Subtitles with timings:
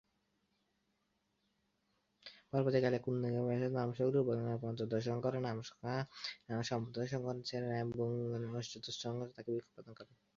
[2.49, 6.05] পরবর্তীকালে কুন-দ্গা'-ব্সোদ-নাম্স-ল্হুন-গ্রুব নামক পঞ্চদশ ঙ্গোর-ছেন, নাম-ম্খা'-সাংস-র্গ্যাস
[6.47, 10.15] নামক সপ্তদশ ঙ্গোর-ছেন, শেস-রাব-'ব্যুং-গ্নাস নামক অষ্টাদশ ঙ্গোর-ছেন তাকে ভিক্ষুর শপথ দান করেন।